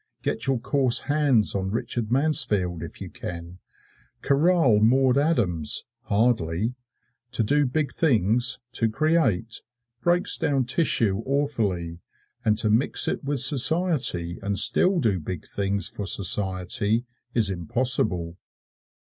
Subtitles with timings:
[0.23, 3.59] Get your coarse hands on Richard Mansfield if you can!
[4.23, 6.73] Corral Maude Adams hardly.
[7.33, 9.61] To do big things, to create,
[10.01, 11.99] breaks down tissue awfully,
[12.43, 17.05] and to mix it with society and still do big things for society
[17.35, 18.37] is impossible.